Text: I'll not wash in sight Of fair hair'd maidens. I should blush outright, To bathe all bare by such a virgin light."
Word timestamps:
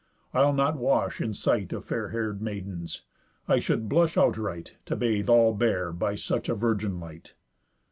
I'll 0.33 0.51
not 0.51 0.77
wash 0.79 1.21
in 1.21 1.31
sight 1.35 1.71
Of 1.71 1.85
fair 1.85 2.09
hair'd 2.09 2.41
maidens. 2.41 3.03
I 3.47 3.59
should 3.59 3.87
blush 3.87 4.17
outright, 4.17 4.77
To 4.87 4.95
bathe 4.95 5.29
all 5.29 5.53
bare 5.53 5.91
by 5.91 6.15
such 6.15 6.49
a 6.49 6.55
virgin 6.55 6.99
light." 6.99 7.35